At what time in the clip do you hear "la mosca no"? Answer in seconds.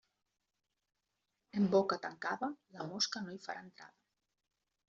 2.79-3.37